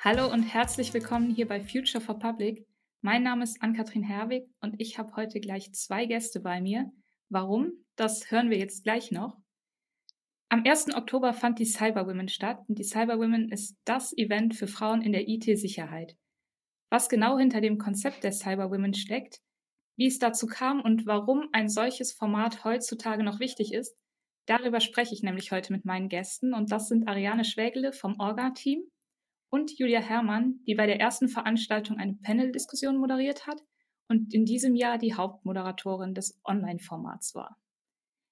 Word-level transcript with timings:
Hallo 0.00 0.32
und 0.32 0.44
herzlich 0.44 0.94
willkommen 0.94 1.34
hier 1.34 1.48
bei 1.48 1.60
Future 1.60 2.00
for 2.00 2.20
Public. 2.20 2.64
Mein 3.00 3.24
Name 3.24 3.42
ist 3.42 3.60
Ann-Kathrin 3.60 4.04
Herwig 4.04 4.48
und 4.60 4.76
ich 4.78 4.96
habe 4.96 5.16
heute 5.16 5.40
gleich 5.40 5.72
zwei 5.72 6.06
Gäste 6.06 6.38
bei 6.38 6.60
mir. 6.60 6.92
Warum? 7.30 7.72
Das 7.96 8.30
hören 8.30 8.48
wir 8.48 8.58
jetzt 8.58 8.84
gleich 8.84 9.10
noch. 9.10 9.36
Am 10.50 10.62
1. 10.64 10.94
Oktober 10.94 11.32
fand 11.32 11.58
die 11.58 11.64
Cyber 11.64 12.06
Women 12.06 12.28
statt 12.28 12.60
und 12.68 12.78
die 12.78 12.84
Cyber 12.84 13.18
Women 13.18 13.48
ist 13.50 13.76
das 13.84 14.16
Event 14.16 14.54
für 14.54 14.68
Frauen 14.68 15.02
in 15.02 15.10
der 15.10 15.26
IT-Sicherheit. 15.26 16.16
Was 16.90 17.08
genau 17.08 17.36
hinter 17.36 17.60
dem 17.60 17.76
Konzept 17.76 18.22
der 18.22 18.30
Cyber 18.30 18.70
Women 18.70 18.94
steckt, 18.94 19.40
wie 19.96 20.06
es 20.06 20.20
dazu 20.20 20.46
kam 20.46 20.80
und 20.80 21.06
warum 21.06 21.48
ein 21.50 21.68
solches 21.68 22.12
Format 22.12 22.62
heutzutage 22.62 23.24
noch 23.24 23.40
wichtig 23.40 23.74
ist, 23.74 23.98
darüber 24.46 24.78
spreche 24.78 25.12
ich 25.12 25.24
nämlich 25.24 25.50
heute 25.50 25.72
mit 25.72 25.84
meinen 25.84 26.08
Gästen 26.08 26.54
und 26.54 26.70
das 26.70 26.86
sind 26.86 27.08
Ariane 27.08 27.44
Schwägele 27.44 27.92
vom 27.92 28.20
Orga-Team 28.20 28.88
und 29.50 29.78
Julia 29.78 30.00
Herrmann, 30.00 30.60
die 30.66 30.74
bei 30.74 30.86
der 30.86 31.00
ersten 31.00 31.28
Veranstaltung 31.28 31.98
eine 31.98 32.14
Panel-Diskussion 32.14 32.96
moderiert 32.96 33.46
hat 33.46 33.60
und 34.08 34.32
in 34.34 34.44
diesem 34.44 34.74
Jahr 34.74 34.98
die 34.98 35.14
Hauptmoderatorin 35.14 36.14
des 36.14 36.40
Online-Formats 36.44 37.34
war. 37.34 37.56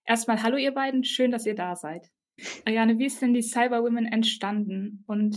Erstmal 0.05 0.43
hallo 0.43 0.57
ihr 0.57 0.73
beiden, 0.73 1.05
schön, 1.05 1.31
dass 1.31 1.47
ihr 1.47 1.55
da 1.55 1.75
seid. 1.75 2.11
Ariane, 2.67 2.99
wie 2.99 3.07
ist 3.07 3.23
denn 3.23 3.35
die 3.35 3.43
Cyber 3.43 3.83
Women 3.83 4.07
entstanden 4.07 5.05
und 5.07 5.37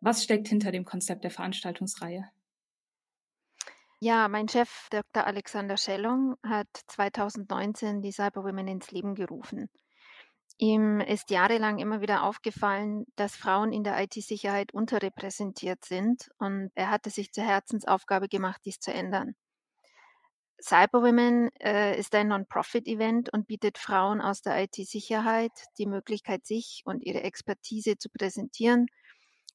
was 0.00 0.24
steckt 0.24 0.48
hinter 0.48 0.72
dem 0.72 0.84
Konzept 0.84 1.24
der 1.24 1.30
Veranstaltungsreihe? 1.30 2.24
Ja, 4.00 4.28
mein 4.28 4.48
Chef 4.48 4.88
Dr. 4.90 5.26
Alexander 5.26 5.76
Schellung 5.76 6.36
hat 6.42 6.68
2019 6.88 8.02
die 8.02 8.12
Cyber 8.12 8.44
Women 8.44 8.68
ins 8.68 8.90
Leben 8.90 9.14
gerufen. 9.14 9.68
Ihm 10.58 11.00
ist 11.00 11.30
jahrelang 11.30 11.78
immer 11.78 12.00
wieder 12.00 12.22
aufgefallen, 12.22 13.04
dass 13.16 13.36
Frauen 13.36 13.72
in 13.72 13.84
der 13.84 14.02
IT-Sicherheit 14.02 14.72
unterrepräsentiert 14.72 15.84
sind 15.84 16.30
und 16.38 16.70
er 16.74 16.90
hatte 16.90 17.10
sich 17.10 17.32
zur 17.32 17.44
Herzensaufgabe 17.44 18.28
gemacht, 18.28 18.62
dies 18.64 18.80
zu 18.80 18.92
ändern. 18.92 19.34
Cyberwomen 20.58 21.50
äh, 21.60 21.98
ist 21.98 22.14
ein 22.14 22.28
Non-Profit-Event 22.28 23.30
und 23.32 23.46
bietet 23.46 23.76
Frauen 23.76 24.22
aus 24.22 24.40
der 24.40 24.62
IT-Sicherheit 24.62 25.52
die 25.78 25.86
Möglichkeit, 25.86 26.46
sich 26.46 26.82
und 26.86 27.04
ihre 27.04 27.22
Expertise 27.22 27.98
zu 27.98 28.08
präsentieren, 28.08 28.86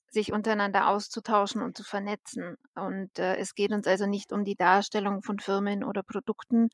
sich 0.09 0.31
untereinander 0.31 0.87
auszutauschen 0.89 1.63
und 1.63 1.75
zu 1.75 1.83
vernetzen. 1.83 2.57
Und 2.75 3.17
äh, 3.17 3.37
es 3.37 3.55
geht 3.55 3.71
uns 3.71 3.87
also 3.87 4.05
nicht 4.05 4.31
um 4.31 4.43
die 4.43 4.55
Darstellung 4.55 5.23
von 5.23 5.39
Firmen 5.39 5.83
oder 5.83 6.03
Produkten, 6.03 6.69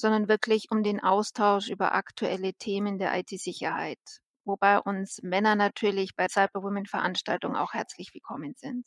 sondern 0.00 0.28
wirklich 0.28 0.70
um 0.70 0.82
den 0.82 1.00
Austausch 1.00 1.68
über 1.68 1.94
aktuelle 1.94 2.54
Themen 2.54 2.98
der 2.98 3.16
IT-Sicherheit, 3.18 3.98
wobei 4.44 4.80
uns 4.80 5.22
Männer 5.22 5.54
natürlich 5.54 6.16
bei 6.16 6.26
Cyberwomen-Veranstaltungen 6.28 7.56
auch 7.56 7.74
herzlich 7.74 8.14
willkommen 8.14 8.54
sind. 8.56 8.84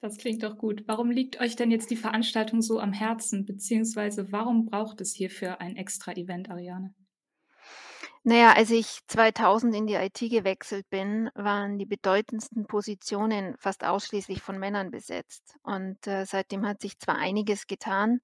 Das 0.00 0.16
klingt 0.16 0.42
doch 0.42 0.58
gut. 0.58 0.82
Warum 0.86 1.12
liegt 1.12 1.40
euch 1.40 1.54
denn 1.54 1.70
jetzt 1.70 1.90
die 1.90 1.96
Veranstaltung 1.96 2.60
so 2.60 2.80
am 2.80 2.92
Herzen, 2.92 3.46
beziehungsweise 3.46 4.32
warum 4.32 4.66
braucht 4.66 5.00
es 5.00 5.14
hierfür 5.14 5.60
ein 5.60 5.76
extra 5.76 6.12
Event, 6.12 6.50
Ariane? 6.50 6.92
Naja, 8.24 8.52
als 8.52 8.70
ich 8.70 9.00
2000 9.08 9.74
in 9.74 9.86
die 9.86 9.94
IT 9.94 10.18
gewechselt 10.18 10.88
bin, 10.90 11.28
waren 11.34 11.78
die 11.78 11.86
bedeutendsten 11.86 12.66
Positionen 12.66 13.56
fast 13.58 13.84
ausschließlich 13.84 14.40
von 14.42 14.58
Männern 14.58 14.92
besetzt. 14.92 15.56
Und 15.62 16.06
äh, 16.06 16.24
seitdem 16.24 16.66
hat 16.66 16.80
sich 16.80 16.98
zwar 16.98 17.16
einiges 17.16 17.66
getan, 17.66 18.20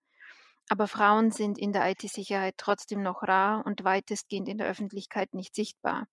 aber 0.68 0.88
Frauen 0.88 1.30
sind 1.30 1.58
in 1.58 1.72
der 1.72 1.90
IT-Sicherheit 1.90 2.54
trotzdem 2.56 3.02
noch 3.02 3.22
rar 3.22 3.64
und 3.66 3.84
weitestgehend 3.84 4.48
in 4.48 4.58
der 4.58 4.68
Öffentlichkeit 4.68 5.34
nicht 5.34 5.54
sichtbar. 5.54 6.06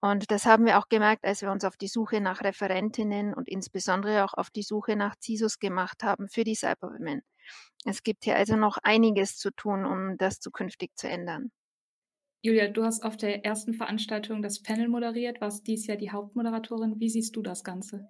Und 0.00 0.30
das 0.30 0.44
haben 0.44 0.66
wir 0.66 0.78
auch 0.78 0.88
gemerkt, 0.90 1.24
als 1.24 1.40
wir 1.40 1.50
uns 1.50 1.64
auf 1.64 1.78
die 1.78 1.88
Suche 1.88 2.20
nach 2.20 2.42
Referentinnen 2.42 3.32
und 3.32 3.48
insbesondere 3.48 4.24
auch 4.24 4.34
auf 4.34 4.50
die 4.50 4.62
Suche 4.62 4.96
nach 4.96 5.14
CISOs 5.18 5.58
gemacht 5.58 6.02
haben 6.02 6.28
für 6.28 6.44
die 6.44 6.54
Cyberwomen. 6.54 7.22
Es 7.86 8.02
gibt 8.02 8.24
hier 8.24 8.36
also 8.36 8.56
noch 8.56 8.78
einiges 8.82 9.38
zu 9.38 9.50
tun, 9.50 9.86
um 9.86 10.18
das 10.18 10.40
zukünftig 10.40 10.90
zu 10.96 11.08
ändern. 11.08 11.52
Julia, 12.42 12.68
du 12.68 12.84
hast 12.84 13.02
auf 13.02 13.16
der 13.16 13.46
ersten 13.46 13.72
Veranstaltung 13.72 14.42
das 14.42 14.62
Panel 14.62 14.88
moderiert, 14.88 15.40
warst 15.40 15.66
dies 15.66 15.86
Jahr 15.86 15.96
die 15.96 16.10
Hauptmoderatorin. 16.10 17.00
Wie 17.00 17.08
siehst 17.08 17.36
du 17.36 17.42
das 17.42 17.64
Ganze? 17.64 18.06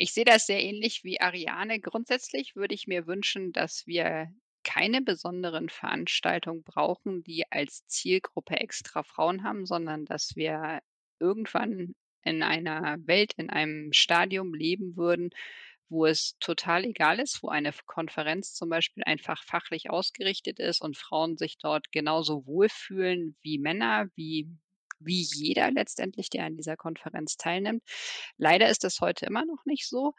Ich 0.00 0.12
sehe 0.12 0.24
das 0.24 0.46
sehr 0.46 0.62
ähnlich 0.62 1.02
wie 1.02 1.20
Ariane. 1.20 1.80
Grundsätzlich 1.80 2.54
würde 2.54 2.74
ich 2.74 2.86
mir 2.86 3.08
wünschen, 3.08 3.52
dass 3.52 3.84
wir 3.86 4.32
keine 4.62 5.02
besonderen 5.02 5.68
Veranstaltungen 5.68 6.62
brauchen, 6.62 7.24
die 7.24 7.44
als 7.50 7.84
Zielgruppe 7.88 8.60
extra 8.60 9.02
Frauen 9.02 9.42
haben, 9.42 9.66
sondern 9.66 10.04
dass 10.04 10.36
wir 10.36 10.80
irgendwann 11.18 11.96
in 12.22 12.44
einer 12.44 12.96
Welt, 13.06 13.32
in 13.38 13.50
einem 13.50 13.92
Stadium 13.92 14.54
leben 14.54 14.96
würden, 14.96 15.30
wo 15.88 16.06
es 16.06 16.36
total 16.38 16.84
egal 16.84 17.18
ist, 17.18 17.42
wo 17.42 17.48
eine 17.48 17.72
Konferenz 17.86 18.54
zum 18.54 18.68
Beispiel 18.68 19.02
einfach 19.04 19.42
fachlich 19.42 19.90
ausgerichtet 19.90 20.60
ist 20.60 20.80
und 20.80 20.96
Frauen 20.96 21.36
sich 21.36 21.58
dort 21.58 21.90
genauso 21.90 22.46
wohlfühlen 22.46 23.36
wie 23.42 23.58
Männer, 23.58 24.08
wie 24.14 24.48
wie 25.00 25.22
jeder 25.22 25.70
letztendlich, 25.70 26.30
der 26.30 26.44
an 26.44 26.56
dieser 26.56 26.76
Konferenz 26.76 27.36
teilnimmt. 27.36 27.82
Leider 28.36 28.68
ist 28.68 28.84
das 28.84 29.00
heute 29.00 29.26
immer 29.26 29.44
noch 29.44 29.64
nicht 29.64 29.88
so. 29.88 30.14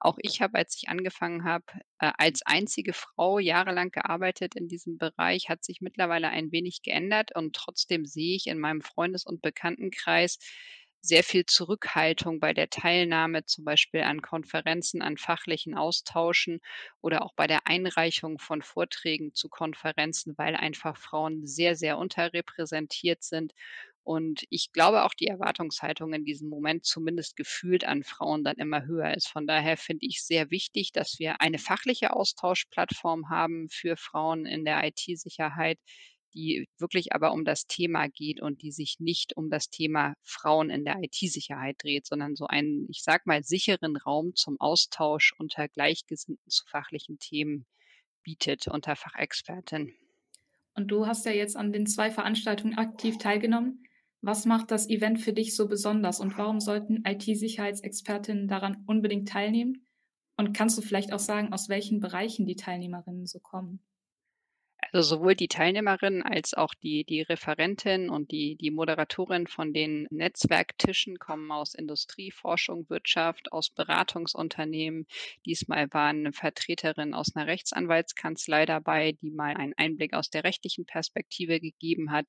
Auch 0.00 0.18
ich 0.20 0.40
habe, 0.40 0.58
als 0.58 0.76
ich 0.76 0.88
angefangen 0.88 1.44
habe, 1.44 1.64
äh, 1.98 2.12
als 2.18 2.42
einzige 2.44 2.92
Frau 2.92 3.38
jahrelang 3.38 3.90
gearbeitet 3.90 4.54
in 4.54 4.68
diesem 4.68 4.98
Bereich, 4.98 5.48
hat 5.48 5.64
sich 5.64 5.80
mittlerweile 5.80 6.28
ein 6.28 6.52
wenig 6.52 6.82
geändert 6.82 7.34
und 7.34 7.54
trotzdem 7.54 8.04
sehe 8.06 8.36
ich 8.36 8.46
in 8.46 8.58
meinem 8.58 8.82
Freundes- 8.82 9.26
und 9.26 9.42
Bekanntenkreis, 9.42 10.38
sehr 11.06 11.22
viel 11.22 11.46
Zurückhaltung 11.46 12.40
bei 12.40 12.52
der 12.52 12.68
Teilnahme 12.68 13.44
zum 13.44 13.64
Beispiel 13.64 14.02
an 14.02 14.22
Konferenzen, 14.22 15.02
an 15.02 15.16
fachlichen 15.16 15.76
Austauschen 15.76 16.60
oder 17.00 17.22
auch 17.22 17.32
bei 17.34 17.46
der 17.46 17.66
Einreichung 17.66 18.38
von 18.38 18.60
Vorträgen 18.60 19.32
zu 19.32 19.48
Konferenzen, 19.48 20.34
weil 20.36 20.56
einfach 20.56 20.96
Frauen 20.96 21.46
sehr, 21.46 21.76
sehr 21.76 21.98
unterrepräsentiert 21.98 23.22
sind 23.22 23.52
und 24.06 24.44
ich 24.50 24.70
glaube 24.70 25.02
auch 25.02 25.14
die 25.14 25.26
Erwartungshaltung 25.26 26.12
in 26.12 26.24
diesem 26.24 26.48
Moment 26.48 26.84
zumindest 26.86 27.34
gefühlt 27.34 27.84
an 27.84 28.04
Frauen 28.04 28.44
dann 28.44 28.54
immer 28.54 28.86
höher 28.86 29.12
ist. 29.16 29.26
Von 29.26 29.48
daher 29.48 29.76
finde 29.76 30.06
ich 30.06 30.22
sehr 30.22 30.52
wichtig, 30.52 30.92
dass 30.92 31.18
wir 31.18 31.40
eine 31.40 31.58
fachliche 31.58 32.14
Austauschplattform 32.14 33.30
haben 33.30 33.68
für 33.68 33.96
Frauen 33.96 34.46
in 34.46 34.64
der 34.64 34.84
IT-Sicherheit, 34.86 35.80
die 36.34 36.68
wirklich 36.78 37.14
aber 37.14 37.32
um 37.32 37.44
das 37.44 37.66
Thema 37.66 38.06
geht 38.06 38.40
und 38.40 38.62
die 38.62 38.70
sich 38.70 39.00
nicht 39.00 39.36
um 39.36 39.50
das 39.50 39.70
Thema 39.70 40.14
Frauen 40.22 40.70
in 40.70 40.84
der 40.84 41.02
IT-Sicherheit 41.02 41.82
dreht, 41.82 42.06
sondern 42.06 42.36
so 42.36 42.46
einen, 42.46 42.86
ich 42.88 43.02
sag 43.02 43.26
mal, 43.26 43.42
sicheren 43.42 43.96
Raum 43.96 44.36
zum 44.36 44.54
Austausch 44.60 45.34
unter 45.36 45.66
Gleichgesinnten 45.66 46.48
zu 46.48 46.64
fachlichen 46.68 47.18
Themen 47.18 47.66
bietet 48.22 48.68
unter 48.68 48.94
Fachexpertin. 48.94 49.92
Und 50.76 50.92
du 50.92 51.08
hast 51.08 51.26
ja 51.26 51.32
jetzt 51.32 51.56
an 51.56 51.72
den 51.72 51.86
zwei 51.86 52.12
Veranstaltungen 52.12 52.78
aktiv 52.78 53.18
teilgenommen. 53.18 53.82
Was 54.26 54.44
macht 54.44 54.72
das 54.72 54.90
Event 54.90 55.20
für 55.20 55.32
dich 55.32 55.54
so 55.54 55.68
besonders 55.68 56.18
und 56.18 56.36
warum 56.36 56.58
sollten 56.58 57.04
IT-Sicherheitsexpertinnen 57.06 58.48
daran 58.48 58.82
unbedingt 58.84 59.28
teilnehmen? 59.28 59.86
Und 60.36 60.52
kannst 60.52 60.76
du 60.76 60.82
vielleicht 60.82 61.12
auch 61.12 61.20
sagen, 61.20 61.52
aus 61.52 61.68
welchen 61.68 62.00
Bereichen 62.00 62.44
die 62.44 62.56
Teilnehmerinnen 62.56 63.26
so 63.26 63.38
kommen? 63.38 63.86
Also 64.92 65.16
sowohl 65.16 65.34
die 65.34 65.48
Teilnehmerin 65.48 66.22
als 66.22 66.54
auch 66.54 66.74
die, 66.74 67.04
die 67.04 67.22
Referentin 67.22 68.10
und 68.10 68.30
die, 68.30 68.56
die 68.56 68.70
Moderatorin 68.70 69.46
von 69.46 69.72
den 69.72 70.06
Netzwerktischen 70.10 71.18
kommen 71.18 71.50
aus 71.50 71.74
Industrie, 71.74 72.30
Forschung, 72.30 72.88
Wirtschaft, 72.88 73.52
aus 73.52 73.70
Beratungsunternehmen. 73.70 75.06
Diesmal 75.44 75.92
waren 75.92 76.20
eine 76.20 76.32
Vertreterin 76.32 77.14
aus 77.14 77.34
einer 77.34 77.46
Rechtsanwaltskanzlei 77.46 78.66
dabei, 78.66 79.12
die 79.12 79.30
mal 79.30 79.54
einen 79.54 79.74
Einblick 79.76 80.14
aus 80.14 80.30
der 80.30 80.44
rechtlichen 80.44 80.86
Perspektive 80.86 81.60
gegeben 81.60 82.10
hat. 82.10 82.26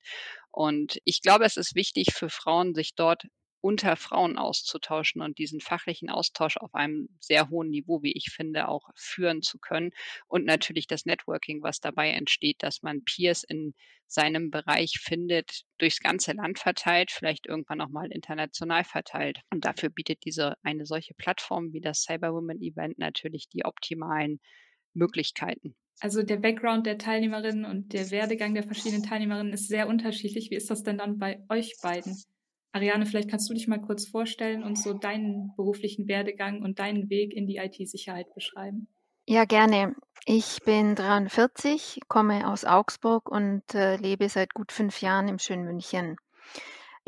Und 0.50 0.98
ich 1.04 1.22
glaube, 1.22 1.44
es 1.44 1.56
ist 1.56 1.74
wichtig 1.74 2.12
für 2.12 2.28
Frauen, 2.28 2.74
sich 2.74 2.94
dort 2.94 3.24
unter 3.60 3.96
Frauen 3.96 4.38
auszutauschen 4.38 5.20
und 5.22 5.38
diesen 5.38 5.60
fachlichen 5.60 6.10
Austausch 6.10 6.56
auf 6.56 6.74
einem 6.74 7.08
sehr 7.20 7.50
hohen 7.50 7.70
Niveau, 7.70 8.02
wie 8.02 8.12
ich 8.12 8.30
finde, 8.30 8.68
auch 8.68 8.88
führen 8.94 9.42
zu 9.42 9.58
können. 9.58 9.90
Und 10.26 10.44
natürlich 10.44 10.86
das 10.86 11.06
Networking, 11.06 11.62
was 11.62 11.80
dabei 11.80 12.10
entsteht, 12.10 12.62
dass 12.62 12.82
man 12.82 13.04
Peers 13.04 13.44
in 13.44 13.74
seinem 14.06 14.50
Bereich 14.50 14.98
findet, 15.00 15.62
durchs 15.78 16.00
ganze 16.00 16.32
Land 16.32 16.58
verteilt, 16.58 17.10
vielleicht 17.10 17.46
irgendwann 17.46 17.80
auch 17.80 17.90
mal 17.90 18.10
international 18.10 18.84
verteilt. 18.84 19.40
Und 19.50 19.64
dafür 19.64 19.90
bietet 19.90 20.24
diese 20.24 20.54
eine 20.62 20.86
solche 20.86 21.14
Plattform 21.14 21.72
wie 21.72 21.80
das 21.80 22.02
Cyberwoman 22.02 22.60
Event 22.60 22.98
natürlich 22.98 23.48
die 23.48 23.64
optimalen 23.64 24.40
Möglichkeiten. 24.94 25.76
Also 26.00 26.22
der 26.22 26.36
Background 26.36 26.86
der 26.86 26.96
Teilnehmerinnen 26.96 27.64
und 27.64 27.92
der 27.92 28.10
Werdegang 28.10 28.54
der 28.54 28.62
verschiedenen 28.62 29.02
Teilnehmerinnen 29.02 29.52
ist 29.52 29.68
sehr 29.68 29.88
unterschiedlich. 29.88 30.50
Wie 30.50 30.54
ist 30.54 30.70
das 30.70 30.84
denn 30.84 30.98
dann 30.98 31.18
bei 31.18 31.42
euch 31.48 31.74
beiden? 31.82 32.16
Ariane, 32.78 33.06
vielleicht 33.06 33.28
kannst 33.28 33.50
du 33.50 33.54
dich 33.54 33.66
mal 33.66 33.80
kurz 33.80 34.06
vorstellen 34.06 34.62
und 34.62 34.78
so 34.78 34.94
deinen 34.94 35.52
beruflichen 35.56 36.06
Werdegang 36.06 36.62
und 36.62 36.78
deinen 36.78 37.10
Weg 37.10 37.34
in 37.34 37.48
die 37.48 37.56
IT-Sicherheit 37.56 38.32
beschreiben. 38.34 38.86
Ja, 39.26 39.44
gerne. 39.44 39.96
Ich 40.26 40.60
bin 40.64 40.94
43, 40.94 42.00
komme 42.06 42.48
aus 42.48 42.64
Augsburg 42.64 43.28
und 43.28 43.62
äh, 43.74 43.96
lebe 43.96 44.28
seit 44.28 44.54
gut 44.54 44.70
fünf 44.70 45.00
Jahren 45.00 45.26
im 45.26 45.40
schönen 45.40 45.64
München. 45.64 46.16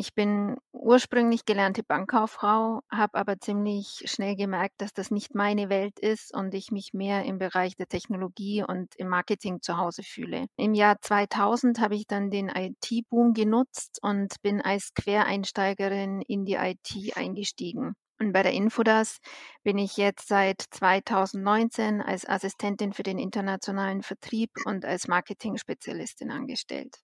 Ich 0.00 0.14
bin 0.14 0.56
ursprünglich 0.72 1.44
gelernte 1.44 1.82
Bankkauffrau, 1.82 2.80
habe 2.90 3.18
aber 3.18 3.38
ziemlich 3.38 4.02
schnell 4.06 4.34
gemerkt, 4.34 4.80
dass 4.80 4.94
das 4.94 5.10
nicht 5.10 5.34
meine 5.34 5.68
Welt 5.68 5.98
ist 5.98 6.34
und 6.34 6.54
ich 6.54 6.70
mich 6.70 6.94
mehr 6.94 7.26
im 7.26 7.36
Bereich 7.36 7.76
der 7.76 7.86
Technologie 7.86 8.64
und 8.66 8.94
im 8.96 9.08
Marketing 9.08 9.60
zu 9.60 9.76
Hause 9.76 10.02
fühle. 10.02 10.46
Im 10.56 10.72
Jahr 10.72 10.96
2000 11.02 11.80
habe 11.80 11.96
ich 11.96 12.06
dann 12.06 12.30
den 12.30 12.48
IT-Boom 12.48 13.34
genutzt 13.34 13.98
und 14.00 14.40
bin 14.40 14.62
als 14.62 14.94
Quereinsteigerin 14.94 16.22
in 16.22 16.46
die 16.46 16.54
IT 16.54 17.14
eingestiegen. 17.18 17.92
Und 18.18 18.32
bei 18.32 18.42
der 18.42 18.52
Infodas 18.52 19.18
bin 19.64 19.76
ich 19.76 19.98
jetzt 19.98 20.28
seit 20.28 20.64
2019 20.70 22.00
als 22.00 22.26
Assistentin 22.26 22.94
für 22.94 23.02
den 23.02 23.18
internationalen 23.18 24.00
Vertrieb 24.00 24.50
und 24.64 24.86
als 24.86 25.08
Marketing-Spezialistin 25.08 26.30
angestellt. 26.30 26.96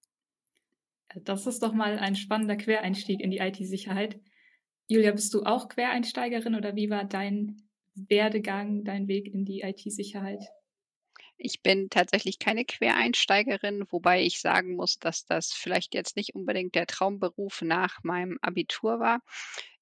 Das 1.14 1.46
ist 1.46 1.62
doch 1.62 1.72
mal 1.72 1.98
ein 1.98 2.16
spannender 2.16 2.56
Quereinstieg 2.56 3.20
in 3.20 3.30
die 3.30 3.38
IT-Sicherheit. 3.38 4.20
Julia, 4.88 5.12
bist 5.12 5.32
du 5.34 5.42
auch 5.44 5.68
Quereinsteigerin 5.68 6.54
oder 6.54 6.76
wie 6.76 6.90
war 6.90 7.04
dein 7.04 7.62
Werdegang, 7.94 8.84
dein 8.84 9.08
Weg 9.08 9.32
in 9.32 9.44
die 9.44 9.62
IT-Sicherheit? 9.62 10.44
Ich 11.38 11.62
bin 11.62 11.90
tatsächlich 11.90 12.38
keine 12.38 12.64
Quereinsteigerin, 12.64 13.84
wobei 13.90 14.22
ich 14.22 14.40
sagen 14.40 14.74
muss, 14.74 14.98
dass 14.98 15.26
das 15.26 15.52
vielleicht 15.52 15.94
jetzt 15.94 16.16
nicht 16.16 16.34
unbedingt 16.34 16.74
der 16.74 16.86
Traumberuf 16.86 17.60
nach 17.62 18.02
meinem 18.02 18.38
Abitur 18.40 19.00
war. 19.00 19.20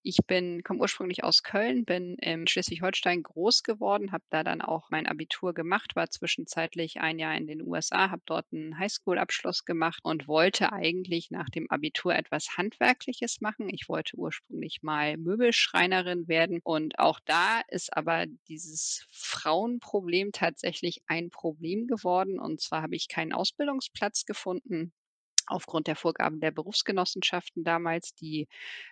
Ich 0.06 0.19
bin 0.27 0.62
komme 0.62 0.81
ursprünglich 0.81 1.25
aus 1.25 1.43
Köln, 1.43 1.87
bin 1.87 2.17
in 2.17 2.47
Schleswig-Holstein 2.47 3.23
groß 3.23 3.62
geworden, 3.62 4.12
habe 4.12 4.25
da 4.29 4.45
dann 4.45 4.61
auch 4.61 4.91
mein 4.91 5.06
Abitur 5.06 5.55
gemacht, 5.55 5.97
war 5.97 6.11
zwischenzeitlich 6.11 7.01
ein 7.01 7.19
Jahr 7.19 7.35
in 7.35 7.47
den 7.47 7.62
USA, 7.62 8.11
habe 8.11 8.21
dort 8.27 8.45
einen 8.53 8.79
Highschool-Abschluss 8.79 9.65
gemacht 9.65 10.01
und 10.03 10.29
wollte 10.29 10.75
eigentlich 10.75 11.31
nach 11.31 11.49
dem 11.49 11.71
Abitur 11.71 12.15
etwas 12.15 12.59
Handwerkliches 12.59 13.41
machen. 13.41 13.71
Ich 13.71 13.89
wollte 13.89 14.19
ursprünglich 14.19 14.83
mal 14.83 15.17
Möbelschreinerin 15.17 16.29
werden 16.29 16.61
und 16.62 16.99
auch 16.99 17.19
da 17.25 17.62
ist 17.69 17.97
aber 17.97 18.27
dieses 18.47 19.06
Frauenproblem 19.11 20.33
tatsächlich 20.33 21.01
ein 21.06 21.31
Problem 21.31 21.87
geworden. 21.87 22.39
Und 22.39 22.61
zwar 22.61 22.83
habe 22.83 22.95
ich 22.95 23.09
keinen 23.09 23.33
Ausbildungsplatz 23.33 24.27
gefunden 24.27 24.93
aufgrund 25.46 25.87
der 25.87 25.96
Vorgaben 25.96 26.41
der 26.41 26.50
Berufsgenossenschaften 26.50 27.64
damals. 27.64 28.14
Die 28.14 28.49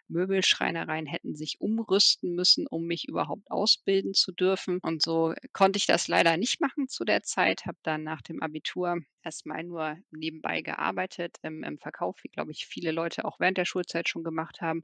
Möbelschreinereien 0.08 1.06
hätten 1.06 1.34
sich 1.34 1.60
umrüsten 1.60 2.34
müssen, 2.34 2.66
um 2.66 2.86
mich 2.86 3.08
überhaupt 3.08 3.50
ausbilden 3.50 4.14
zu 4.14 4.32
dürfen. 4.32 4.78
Und 4.82 5.02
so 5.02 5.34
konnte 5.52 5.78
ich 5.78 5.86
das 5.86 6.08
leider 6.08 6.36
nicht 6.36 6.60
machen 6.60 6.88
zu 6.88 7.04
der 7.04 7.22
Zeit, 7.22 7.66
habe 7.66 7.78
dann 7.82 8.02
nach 8.02 8.22
dem 8.22 8.42
Abitur 8.42 8.98
erstmal 9.22 9.64
nur 9.64 9.96
nebenbei 10.10 10.62
gearbeitet 10.62 11.36
im, 11.42 11.62
im 11.62 11.78
Verkauf, 11.78 12.22
wie 12.22 12.28
glaube 12.28 12.52
ich 12.52 12.66
viele 12.66 12.92
Leute 12.92 13.24
auch 13.24 13.40
während 13.40 13.58
der 13.58 13.64
Schulzeit 13.64 14.08
schon 14.08 14.24
gemacht 14.24 14.60
haben 14.60 14.82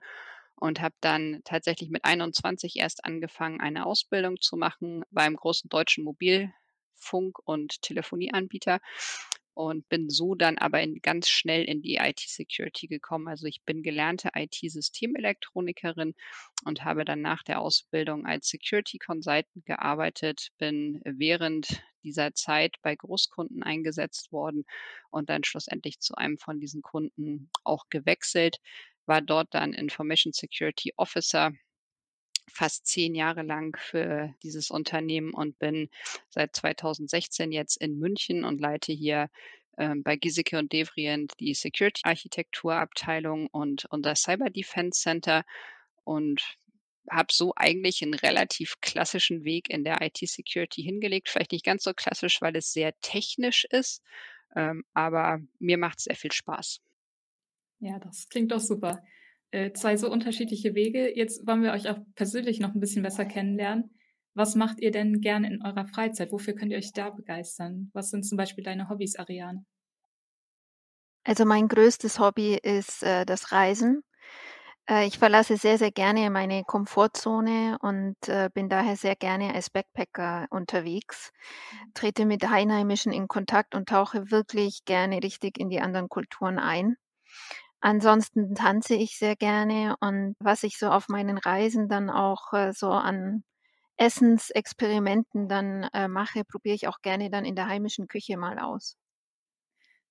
und 0.61 0.81
habe 0.81 0.95
dann 1.01 1.41
tatsächlich 1.45 1.91
mit 1.91 2.05
21 2.05 2.77
erst 2.77 3.05
angefangen, 3.05 3.61
eine 3.61 3.87
Ausbildung 3.87 4.41
zu 4.41 4.57
machen 4.57 5.05
beim 5.11 5.37
großen 5.37 5.69
deutschen 5.71 6.05
Mobilfunk- 6.05 7.39
und 7.45 7.81
Telefonieanbieter 7.83 8.81
und 9.59 9.89
bin 9.89 10.09
so 10.09 10.37
dann 10.37 10.57
aber 10.57 10.81
in, 10.81 11.03
ganz 11.03 11.29
schnell 11.29 11.65
in 11.65 11.83
die 11.83 11.97
IT-Security 11.97 12.87
gekommen. 12.87 13.27
Also 13.27 13.47
ich 13.49 13.65
bin 13.65 13.83
gelernte 13.83 14.31
IT-Systemelekronikerin 14.33 16.15
und 16.65 16.85
habe 16.85 17.05
dann 17.05 17.23
nach 17.23 17.43
der 17.43 17.61
Ausbildung 17.61 18.25
als 18.25 18.47
Security 18.49 18.99
Consultant 18.99 19.49
gearbeitet, 19.65 20.51
bin 20.59 21.01
während 21.05 21.83
dieser 22.05 22.35
Zeit 22.35 22.77
bei 22.83 22.95
Großkunden 22.95 23.65
eingesetzt 23.65 24.31
worden 24.31 24.65
und 25.11 25.29
dann 25.29 25.43
schlussendlich 25.43 25.99
zu 25.99 26.15
einem 26.15 26.39
von 26.39 26.61
diesen 26.61 26.81
Kunden 26.81 27.51
auch 27.65 27.89
gewechselt, 27.91 28.59
war 29.07 29.23
dort 29.23 29.55
dann 29.55 29.73
Information 29.73 30.33
Security 30.33 30.93
Officer 30.97 31.51
fast 32.53 32.87
zehn 32.87 33.15
Jahre 33.15 33.43
lang 33.43 33.77
für 33.79 34.35
dieses 34.43 34.71
Unternehmen 34.71 35.33
und 35.33 35.59
bin 35.59 35.91
seit 36.29 36.55
2016 36.55 37.53
jetzt 37.53 37.77
in 37.77 37.99
München 37.99 38.45
und 38.45 38.61
leite 38.61 38.93
hier 38.93 39.31
ähm, 39.77 40.03
bei 40.03 40.17
Giesecke 40.17 40.59
und 40.59 40.73
Devrient 40.73 41.33
die 41.41 41.55
Security 41.55 42.03
Architektur 42.05 42.75
Abteilung 42.75 43.47
und 43.49 43.87
unser 43.91 44.15
Cyber 44.15 44.51
Defense 44.51 45.01
Center 45.01 45.45
und 46.05 46.43
habe 47.11 47.33
so 47.33 47.53
eigentlich 47.57 48.03
einen 48.03 48.15
relativ 48.15 48.75
klassischen 48.81 49.45
Weg 49.45 49.71
in 49.71 49.85
der 49.85 50.03
IT-Security 50.03 50.83
hingelegt. 50.83 51.29
Vielleicht 51.29 51.53
nicht 51.53 51.65
ganz 51.65 51.85
so 51.85 51.95
klassisch, 51.95 52.43
weil 52.43 52.57
es 52.57 52.73
sehr 52.73 52.93
technisch 53.01 53.65
ist, 53.71 54.03
ähm, 54.55 54.85
aber 54.95 55.41
mir 55.59 55.79
macht 55.79 55.99
es 55.99 56.05
sehr 56.05 56.17
viel 56.17 56.33
Spaß. 56.33 56.81
Ja, 57.81 57.99
das 57.99 58.29
klingt 58.29 58.53
doch 58.53 58.61
super 58.61 59.03
äh, 59.51 59.73
zwei 59.73 59.97
so 59.97 60.11
unterschiedliche 60.11 60.75
Wege. 60.75 61.17
Jetzt 61.17 61.47
wollen 61.47 61.63
wir 61.63 61.73
euch 61.73 61.89
auch 61.89 61.99
persönlich 62.15 62.61
noch 62.61 62.75
ein 62.75 62.81
bisschen 62.81 63.03
besser 63.03 63.25
kennenlernen. 63.25 63.91
Was 64.35 64.55
macht 64.55 64.81
ihr 64.81 64.91
denn 64.91 65.21
gerne 65.21 65.49
in 65.49 65.63
eurer 65.63 65.87
Freizeit? 65.87 66.33
Wofür 66.33 66.55
könnt 66.55 66.71
ihr 66.71 66.79
euch 66.79 66.93
da 66.93 67.11
begeistern? 67.11 67.91
Was 67.93 68.11
sind 68.11 68.25
zum 68.25 68.37
Beispiel 68.37 68.63
deine 68.63 68.89
Hobbys, 68.89 69.17
Ariane? 69.17 69.65
Also 71.25 71.45
mein 71.45 71.69
größtes 71.69 72.21
Hobby 72.21 72.59
ist 72.63 73.03
äh, 73.03 73.27
das 73.27 73.53
Reisen. 73.53 74.03
Äh, 74.89 75.07
ich 75.07 75.19
verlasse 75.19 75.57
sehr, 75.57 75.79
sehr 75.79 75.91
gerne 75.91 76.31
meine 76.31 76.65
Komfortzone 76.65 77.79
und 77.81 78.17
äh, 78.29 78.49
bin 78.53 78.69
daher 78.69 78.97
sehr 78.97 79.17
gerne 79.17 79.55
als 79.55 79.71
Backpacker 79.71 80.47
unterwegs, 80.51 81.33
trete 81.95 82.25
mit 82.25 82.45
Einheimischen 82.45 83.13
in 83.13 83.29
Kontakt 83.29 83.75
und 83.75 83.89
tauche 83.89 84.31
wirklich 84.31 84.85
gerne 84.85 85.23
richtig 85.23 85.59
in 85.59 85.69
die 85.69 85.81
anderen 85.81 86.09
Kulturen 86.09 86.59
ein. 86.59 86.97
Ansonsten 87.81 88.55
tanze 88.55 88.95
ich 88.95 89.19
sehr 89.19 89.37
gerne 89.37 89.97
und 90.01 90.35
was 90.41 90.65
ich 90.65 90.79
so 90.79 90.89
auf 90.89 91.09
meinen 91.09 91.39
Reisen 91.39 91.89
dann 91.89 92.11
auch 92.11 92.53
äh, 92.53 92.73
so 92.73 92.91
an 92.91 93.45
Essensexperimenten 93.97 95.49
dann 95.49 95.85
äh, 95.93 96.09
mache, 96.09 96.45
probiere 96.45 96.75
ich 96.75 96.89
auch 96.89 97.01
gerne 97.03 97.31
dann 97.31 97.45
in 97.45 97.57
der 97.57 97.69
heimischen 97.69 98.09
Küche 98.09 98.37
mal 98.37 98.59
aus. 98.59 98.97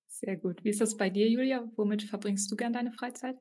Sehr 0.06 0.36
gut. 0.36 0.64
Wie 0.64 0.70
ist 0.70 0.80
das 0.80 0.96
bei 0.96 1.10
dir, 1.10 1.28
Julia? 1.28 1.70
Womit 1.76 2.02
verbringst 2.02 2.50
du 2.50 2.56
gern 2.56 2.72
deine 2.72 2.92
Freizeit? 2.92 3.36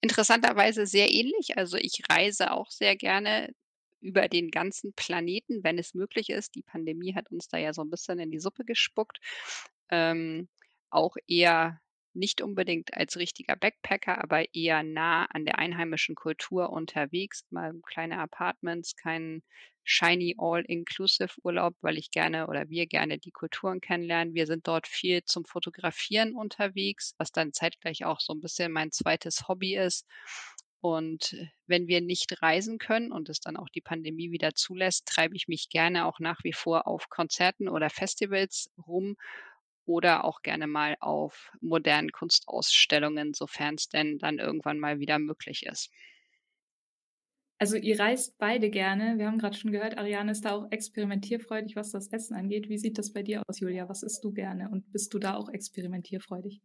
Interessanterweise 0.00 0.86
sehr 0.86 1.10
ähnlich. 1.12 1.56
Also 1.56 1.76
ich 1.76 2.02
reise 2.10 2.52
auch 2.52 2.70
sehr 2.70 2.96
gerne 2.96 3.52
über 4.00 4.28
den 4.28 4.50
ganzen 4.50 4.92
Planeten, 4.94 5.62
wenn 5.64 5.78
es 5.78 5.94
möglich 5.94 6.30
ist. 6.30 6.54
Die 6.54 6.62
Pandemie 6.62 7.14
hat 7.14 7.30
uns 7.30 7.48
da 7.48 7.58
ja 7.58 7.72
so 7.72 7.82
ein 7.82 7.90
bisschen 7.90 8.18
in 8.18 8.30
die 8.30 8.38
Suppe 8.38 8.64
gespuckt. 8.64 9.18
Ähm, 9.90 10.48
auch 10.90 11.16
eher 11.26 11.80
nicht 12.16 12.40
unbedingt 12.40 12.94
als 12.94 13.16
richtiger 13.16 13.56
Backpacker, 13.56 14.22
aber 14.22 14.54
eher 14.54 14.82
nah 14.82 15.26
an 15.26 15.44
der 15.44 15.58
einheimischen 15.58 16.14
Kultur 16.14 16.70
unterwegs, 16.70 17.44
mal 17.50 17.72
kleine 17.86 18.18
Apartments, 18.18 18.96
kein 18.96 19.42
shiny 19.84 20.34
all-inclusive-Urlaub, 20.36 21.76
weil 21.80 21.96
ich 21.96 22.10
gerne 22.10 22.48
oder 22.48 22.68
wir 22.68 22.86
gerne 22.86 23.18
die 23.18 23.30
Kulturen 23.30 23.80
kennenlernen. 23.80 24.34
Wir 24.34 24.46
sind 24.46 24.66
dort 24.66 24.88
viel 24.88 25.24
zum 25.24 25.44
Fotografieren 25.44 26.34
unterwegs, 26.34 27.14
was 27.18 27.30
dann 27.30 27.52
zeitgleich 27.52 28.04
auch 28.04 28.20
so 28.20 28.32
ein 28.32 28.40
bisschen 28.40 28.72
mein 28.72 28.90
zweites 28.90 29.46
Hobby 29.46 29.76
ist. 29.76 30.04
Und 30.80 31.36
wenn 31.66 31.86
wir 31.86 32.00
nicht 32.00 32.42
reisen 32.42 32.78
können 32.78 33.12
und 33.12 33.28
es 33.28 33.40
dann 33.40 33.56
auch 33.56 33.68
die 33.68 33.80
Pandemie 33.80 34.30
wieder 34.30 34.54
zulässt, 34.54 35.06
treibe 35.06 35.36
ich 35.36 35.48
mich 35.48 35.68
gerne 35.68 36.06
auch 36.06 36.18
nach 36.18 36.42
wie 36.44 36.52
vor 36.52 36.86
auf 36.86 37.08
Konzerten 37.08 37.68
oder 37.68 37.88
Festivals 37.88 38.70
rum 38.86 39.16
oder 39.86 40.24
auch 40.24 40.42
gerne 40.42 40.66
mal 40.66 40.96
auf 41.00 41.52
modernen 41.60 42.10
Kunstausstellungen, 42.12 43.32
sofern 43.32 43.76
es 43.76 43.88
denn 43.88 44.18
dann 44.18 44.38
irgendwann 44.38 44.78
mal 44.78 44.98
wieder 44.98 45.18
möglich 45.18 45.64
ist. 45.66 45.90
Also 47.58 47.76
ihr 47.76 47.98
reist 47.98 48.36
beide 48.36 48.68
gerne. 48.68 49.16
Wir 49.16 49.26
haben 49.26 49.38
gerade 49.38 49.56
schon 49.56 49.72
gehört, 49.72 49.96
Ariane 49.96 50.32
ist 50.32 50.44
da 50.44 50.52
auch 50.52 50.70
experimentierfreudig, 50.70 51.74
was 51.74 51.90
das 51.90 52.08
Essen 52.08 52.36
angeht. 52.36 52.68
Wie 52.68 52.76
sieht 52.76 52.98
das 52.98 53.14
bei 53.14 53.22
dir 53.22 53.42
aus, 53.46 53.60
Julia? 53.60 53.88
Was 53.88 54.02
isst 54.02 54.22
du 54.22 54.32
gerne 54.32 54.68
und 54.68 54.92
bist 54.92 55.14
du 55.14 55.18
da 55.18 55.36
auch 55.36 55.48
experimentierfreudig? 55.48 56.60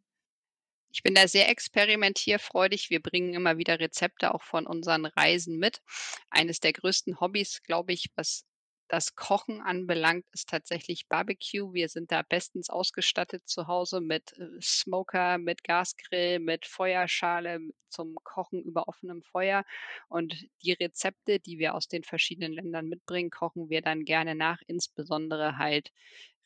Ich 0.93 1.03
bin 1.03 1.15
da 1.15 1.29
sehr 1.29 1.47
experimentierfreudig. 1.49 2.89
Wir 2.89 3.01
bringen 3.01 3.33
immer 3.33 3.57
wieder 3.57 3.79
Rezepte 3.79 4.33
auch 4.33 4.43
von 4.43 4.67
unseren 4.67 5.05
Reisen 5.05 5.57
mit. 5.57 5.81
Eines 6.29 6.59
der 6.59 6.73
größten 6.73 7.21
Hobbys, 7.21 7.63
glaube 7.63 7.93
ich, 7.93 8.07
was 8.15 8.43
das 8.91 9.15
Kochen 9.15 9.61
anbelangt, 9.61 10.25
ist 10.33 10.49
tatsächlich 10.49 11.07
Barbecue. 11.07 11.73
Wir 11.73 11.87
sind 11.87 12.11
da 12.11 12.23
bestens 12.23 12.69
ausgestattet 12.69 13.47
zu 13.47 13.67
Hause 13.67 14.01
mit 14.01 14.37
äh, 14.37 14.49
Smoker, 14.61 15.37
mit 15.37 15.63
Gasgrill, 15.63 16.39
mit 16.39 16.65
Feuerschale 16.65 17.61
zum 17.87 18.15
Kochen 18.23 18.61
über 18.61 18.89
offenem 18.89 19.23
Feuer. 19.23 19.63
Und 20.09 20.45
die 20.61 20.73
Rezepte, 20.73 21.39
die 21.39 21.57
wir 21.57 21.73
aus 21.73 21.87
den 21.87 22.03
verschiedenen 22.03 22.51
Ländern 22.51 22.89
mitbringen, 22.89 23.29
kochen 23.29 23.69
wir 23.69 23.81
dann 23.81 24.03
gerne 24.03 24.35
nach, 24.35 24.61
insbesondere 24.67 25.57
halt 25.57 25.93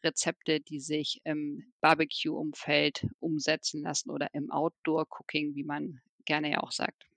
Rezepte, 0.03 0.59
die 0.59 0.79
sich 0.79 1.21
im 1.23 1.73
Barbecue-Umfeld 1.81 3.07
umsetzen 3.19 3.81
lassen 3.81 4.11
oder 4.11 4.29
im 4.33 4.51
Outdoor-Cooking, 4.51 5.55
wie 5.55 5.63
man 5.63 5.99
gerne 6.25 6.51
ja 6.51 6.59
auch 6.59 6.71
sagt. 6.71 7.07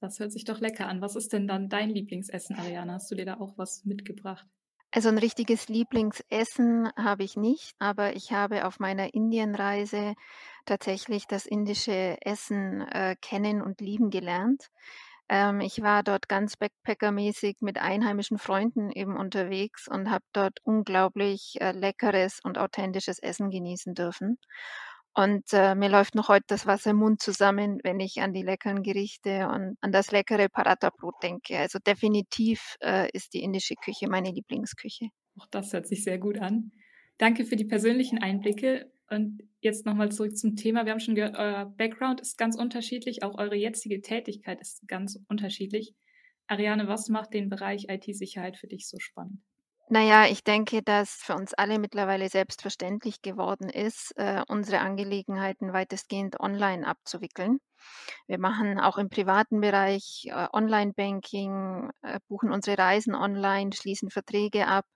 Das 0.00 0.18
hört 0.18 0.32
sich 0.32 0.44
doch 0.44 0.60
lecker 0.60 0.88
an. 0.88 1.00
Was 1.02 1.14
ist 1.14 1.32
denn 1.32 1.46
dann 1.46 1.68
dein 1.68 1.90
Lieblingsessen, 1.90 2.56
Ariana? 2.56 2.94
Hast 2.94 3.10
du 3.10 3.14
dir 3.14 3.26
da 3.26 3.38
auch 3.38 3.58
was 3.58 3.84
mitgebracht? 3.84 4.46
Also 4.92 5.08
ein 5.08 5.18
richtiges 5.18 5.68
Lieblingsessen 5.68 6.90
habe 6.96 7.22
ich 7.22 7.36
nicht, 7.36 7.76
aber 7.78 8.16
ich 8.16 8.32
habe 8.32 8.66
auf 8.66 8.80
meiner 8.80 9.14
Indienreise 9.14 10.14
tatsächlich 10.64 11.26
das 11.28 11.46
indische 11.46 12.16
Essen 12.22 12.80
äh, 12.80 13.14
kennen 13.20 13.62
und 13.62 13.80
lieben 13.80 14.10
gelernt. 14.10 14.68
Ähm, 15.28 15.60
ich 15.60 15.80
war 15.80 16.02
dort 16.02 16.28
ganz 16.28 16.56
backpackermäßig 16.56 17.58
mit 17.60 17.78
einheimischen 17.78 18.38
Freunden 18.38 18.90
eben 18.90 19.16
unterwegs 19.16 19.86
und 19.86 20.10
habe 20.10 20.24
dort 20.32 20.58
unglaublich 20.64 21.54
äh, 21.60 21.70
leckeres 21.70 22.40
und 22.42 22.58
authentisches 22.58 23.20
Essen 23.20 23.50
genießen 23.50 23.94
dürfen. 23.94 24.38
Und 25.14 25.52
äh, 25.52 25.74
mir 25.74 25.88
läuft 25.88 26.14
noch 26.14 26.28
heute 26.28 26.44
das 26.48 26.66
Wasser 26.66 26.90
im 26.90 26.98
Mund 26.98 27.20
zusammen, 27.20 27.80
wenn 27.82 27.98
ich 27.98 28.20
an 28.20 28.32
die 28.32 28.42
leckeren 28.42 28.82
Gerichte 28.82 29.48
und 29.48 29.76
an 29.80 29.92
das 29.92 30.12
leckere 30.12 30.48
Paratha-Brot 30.48 31.16
denke. 31.22 31.58
Also 31.58 31.78
definitiv 31.78 32.76
äh, 32.80 33.08
ist 33.12 33.34
die 33.34 33.42
indische 33.42 33.74
Küche 33.74 34.08
meine 34.08 34.30
Lieblingsküche. 34.30 35.08
Auch 35.36 35.46
das 35.50 35.72
hört 35.72 35.88
sich 35.88 36.04
sehr 36.04 36.18
gut 36.18 36.38
an. 36.38 36.70
Danke 37.18 37.44
für 37.44 37.56
die 37.56 37.64
persönlichen 37.64 38.18
Einblicke. 38.18 38.90
Und 39.10 39.42
jetzt 39.60 39.84
nochmal 39.84 40.12
zurück 40.12 40.36
zum 40.38 40.54
Thema. 40.54 40.84
Wir 40.84 40.92
haben 40.92 41.00
schon 41.00 41.16
gehört, 41.16 41.36
euer 41.36 41.66
Background 41.66 42.20
ist 42.20 42.38
ganz 42.38 42.56
unterschiedlich, 42.56 43.24
auch 43.24 43.36
eure 43.36 43.56
jetzige 43.56 44.00
Tätigkeit 44.00 44.60
ist 44.60 44.86
ganz 44.86 45.18
unterschiedlich. 45.28 45.94
Ariane, 46.46 46.86
was 46.86 47.08
macht 47.08 47.34
den 47.34 47.48
Bereich 47.48 47.86
IT-Sicherheit 47.88 48.56
für 48.56 48.68
dich 48.68 48.88
so 48.88 48.98
spannend? 49.00 49.40
Naja, 49.92 50.26
ich 50.26 50.44
denke, 50.44 50.82
dass 50.82 51.10
für 51.16 51.34
uns 51.34 51.52
alle 51.54 51.78
mittlerweile 51.80 52.28
selbstverständlich 52.28 53.22
geworden 53.22 53.68
ist, 53.68 54.12
äh, 54.16 54.42
unsere 54.48 54.78
Angelegenheiten 54.80 55.72
weitestgehend 55.72 56.38
online 56.40 56.86
abzuwickeln. 56.86 57.58
Wir 58.28 58.38
machen 58.38 58.78
auch 58.80 58.98
im 58.98 59.10
privaten 59.10 59.60
Bereich 59.60 60.26
äh, 60.30 60.46
Online-Banking, 60.52 61.90
äh, 62.02 62.20
buchen 62.28 62.52
unsere 62.52 62.78
Reisen 62.78 63.14
online, 63.16 63.72
schließen 63.74 64.10
Verträge 64.10 64.66
ab 64.68 64.86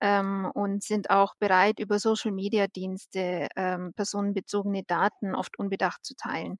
ähm, 0.00 0.50
und 0.54 0.84
sind 0.84 1.10
auch 1.10 1.34
bereit, 1.40 1.80
über 1.80 1.98
Social-Media-Dienste 1.98 3.48
ähm, 3.56 3.92
personenbezogene 3.96 4.84
Daten 4.84 5.34
oft 5.34 5.58
unbedacht 5.58 6.04
zu 6.04 6.14
teilen. 6.16 6.58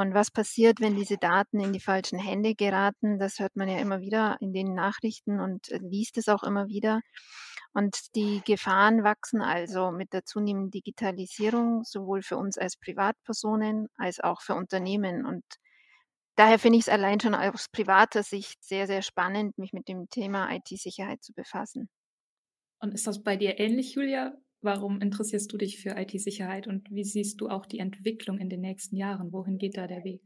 Und 0.00 0.14
was 0.14 0.30
passiert, 0.30 0.80
wenn 0.80 0.96
diese 0.96 1.18
Daten 1.18 1.60
in 1.60 1.74
die 1.74 1.80
falschen 1.80 2.18
Hände 2.18 2.54
geraten? 2.54 3.18
Das 3.18 3.38
hört 3.38 3.54
man 3.54 3.68
ja 3.68 3.78
immer 3.78 4.00
wieder 4.00 4.38
in 4.40 4.54
den 4.54 4.72
Nachrichten 4.72 5.40
und 5.40 5.70
äh, 5.70 5.76
liest 5.76 6.16
es 6.16 6.28
auch 6.30 6.42
immer 6.42 6.68
wieder. 6.68 7.02
Und 7.74 7.98
die 8.14 8.40
Gefahren 8.46 9.04
wachsen 9.04 9.42
also 9.42 9.90
mit 9.90 10.14
der 10.14 10.24
zunehmenden 10.24 10.70
Digitalisierung, 10.70 11.84
sowohl 11.84 12.22
für 12.22 12.38
uns 12.38 12.56
als 12.56 12.78
Privatpersonen 12.78 13.88
als 13.98 14.20
auch 14.20 14.40
für 14.40 14.54
Unternehmen. 14.54 15.26
Und 15.26 15.44
daher 16.34 16.58
finde 16.58 16.78
ich 16.78 16.84
es 16.84 16.88
allein 16.88 17.20
schon 17.20 17.34
aus 17.34 17.68
privater 17.68 18.22
Sicht 18.22 18.64
sehr, 18.64 18.86
sehr 18.86 19.02
spannend, 19.02 19.58
mich 19.58 19.74
mit 19.74 19.86
dem 19.86 20.08
Thema 20.08 20.50
IT-Sicherheit 20.50 21.22
zu 21.22 21.34
befassen. 21.34 21.90
Und 22.78 22.94
ist 22.94 23.06
das 23.06 23.22
bei 23.22 23.36
dir 23.36 23.60
ähnlich, 23.60 23.96
Julia? 23.96 24.32
Warum 24.62 25.02
interessierst 25.02 25.52
du 25.52 25.58
dich 25.58 25.78
für 25.80 25.98
IT-Sicherheit 25.98 26.66
und 26.66 26.90
wie 26.90 27.04
siehst 27.04 27.42
du 27.42 27.50
auch 27.50 27.66
die 27.66 27.78
Entwicklung 27.78 28.38
in 28.38 28.48
den 28.48 28.62
nächsten 28.62 28.96
Jahren? 28.96 29.32
Wohin 29.34 29.58
geht 29.58 29.76
da 29.76 29.86
der 29.86 30.02
Weg? 30.02 30.22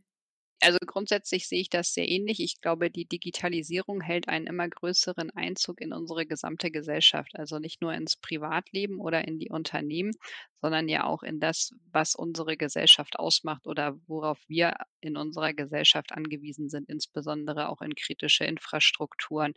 Also 0.63 0.79
grundsätzlich 0.87 1.47
sehe 1.47 1.61
ich 1.61 1.69
das 1.69 1.93
sehr 1.93 2.09
ähnlich. 2.09 2.41
Ich 2.41 2.61
glaube, 2.63 2.91
die 2.91 3.05
Digitalisierung 3.07 4.01
hält 4.01 4.29
einen 4.29 4.47
immer 4.47 4.67
größeren 4.69 5.31
Einzug 5.31 5.81
in 5.81 5.93
unsere 5.93 6.25
gesamte 6.27 6.71
Gesellschaft. 6.71 7.33
Also 7.35 7.59
nicht 7.59 7.83
nur 7.83 7.93
ins 7.93 8.17
Privatleben 8.17 8.99
oder 8.99 9.29
in 9.29 9.39
die 9.39 9.51
Unternehmen, 9.51 10.13
sondern 10.63 10.89
ja 10.89 11.05
auch 11.05 11.23
in 11.23 11.39
das, 11.39 11.71
was 11.93 12.15
unsere 12.15 12.57
Gesellschaft 12.57 13.19
ausmacht 13.19 13.67
oder 13.67 13.99
worauf 14.07 14.39
wir 14.49 14.75
in 15.01 15.17
unserer 15.19 15.53
Gesellschaft 15.53 16.13
angewiesen 16.13 16.69
sind, 16.71 16.89
insbesondere 16.89 17.69
auch 17.69 17.83
in 17.83 17.95
kritische 17.95 18.45
Infrastrukturen, 18.45 19.53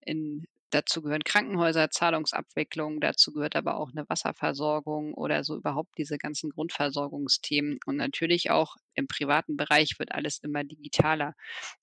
in 0.00 0.44
Dazu 0.72 1.02
gehören 1.02 1.22
Krankenhäuser, 1.22 1.90
Zahlungsabwicklung, 1.90 2.98
dazu 2.98 3.30
gehört 3.34 3.56
aber 3.56 3.76
auch 3.76 3.90
eine 3.90 4.08
Wasserversorgung 4.08 5.12
oder 5.12 5.44
so 5.44 5.54
überhaupt 5.54 5.98
diese 5.98 6.16
ganzen 6.16 6.48
Grundversorgungsthemen. 6.48 7.78
Und 7.84 7.96
natürlich 7.96 8.50
auch 8.50 8.76
im 8.94 9.06
privaten 9.06 9.58
Bereich 9.58 9.98
wird 9.98 10.12
alles 10.12 10.38
immer 10.38 10.64
digitaler. 10.64 11.34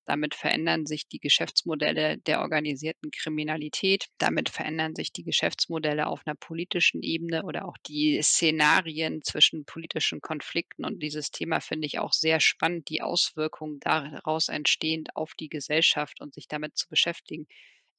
Damit 0.06 0.34
verändern 0.34 0.88
sich 0.88 1.08
die 1.08 1.20
Geschäftsmodelle 1.20 2.18
der 2.18 2.42
organisierten 2.42 3.12
Kriminalität. 3.12 4.08
Damit 4.18 4.50
verändern 4.50 4.96
sich 4.96 5.14
die 5.14 5.24
Geschäftsmodelle 5.24 6.08
auf 6.08 6.22
einer 6.26 6.36
politischen 6.36 7.04
Ebene 7.04 7.44
oder 7.44 7.66
auch 7.66 7.78
die 7.86 8.20
Szenarien 8.24 9.22
zwischen 9.22 9.66
politischen 9.66 10.20
Konflikten. 10.20 10.84
Und 10.84 11.04
dieses 11.04 11.30
Thema 11.30 11.60
finde 11.60 11.86
ich 11.86 12.00
auch 12.00 12.14
sehr 12.14 12.40
spannend, 12.40 12.90
die 12.90 13.04
Auswirkungen 13.04 13.80
daraus 13.82 14.50
entstehend 14.50 15.16
auf 15.16 15.36
die 15.36 15.50
Gesellschaft 15.50 16.22
und 16.22 16.34
sich 16.34 16.48
damit 16.48 16.76
zu 16.76 16.90
beschäftigen. 16.90 17.46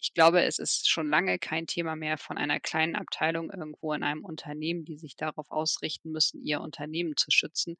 Ich 0.02 0.14
glaube, 0.14 0.42
es 0.42 0.58
ist 0.58 0.88
schon 0.88 1.10
lange 1.10 1.38
kein 1.38 1.66
Thema 1.66 1.94
mehr 1.94 2.16
von 2.16 2.38
einer 2.38 2.58
kleinen 2.58 2.96
Abteilung 2.96 3.50
irgendwo 3.50 3.92
in 3.92 4.02
einem 4.02 4.24
Unternehmen, 4.24 4.86
die 4.86 4.96
sich 4.96 5.14
darauf 5.14 5.50
ausrichten 5.50 6.10
müssen, 6.10 6.42
ihr 6.42 6.62
Unternehmen 6.62 7.16
zu 7.16 7.30
schützen, 7.30 7.76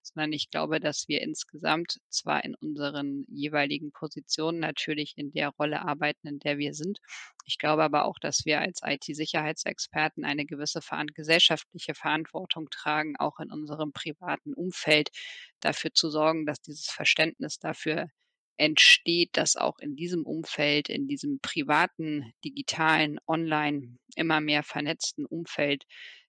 sondern 0.00 0.32
ich 0.32 0.50
glaube, 0.50 0.78
dass 0.78 1.08
wir 1.08 1.20
insgesamt 1.20 1.98
zwar 2.10 2.44
in 2.44 2.54
unseren 2.54 3.24
jeweiligen 3.28 3.90
Positionen 3.90 4.60
natürlich 4.60 5.14
in 5.16 5.32
der 5.32 5.48
Rolle 5.48 5.82
arbeiten, 5.82 6.28
in 6.28 6.38
der 6.38 6.58
wir 6.58 6.74
sind. 6.74 7.00
Ich 7.44 7.58
glaube 7.58 7.82
aber 7.82 8.04
auch, 8.04 8.20
dass 8.20 8.44
wir 8.44 8.60
als 8.60 8.80
IT-Sicherheitsexperten 8.84 10.24
eine 10.24 10.46
gewisse 10.46 10.80
gesellschaftliche 11.14 11.94
Verantwortung 11.94 12.70
tragen, 12.70 13.16
auch 13.16 13.40
in 13.40 13.50
unserem 13.50 13.92
privaten 13.92 14.54
Umfeld 14.54 15.10
dafür 15.58 15.92
zu 15.92 16.08
sorgen, 16.08 16.46
dass 16.46 16.60
dieses 16.60 16.86
Verständnis 16.86 17.58
dafür 17.58 18.10
entsteht, 18.56 19.36
dass 19.36 19.56
auch 19.56 19.78
in 19.78 19.96
diesem 19.96 20.24
Umfeld, 20.24 20.88
in 20.88 21.06
diesem 21.06 21.40
privaten, 21.40 22.32
digitalen, 22.44 23.18
online, 23.26 23.98
immer 24.16 24.40
mehr 24.40 24.62
vernetzten 24.62 25.26
Umfeld 25.26 25.84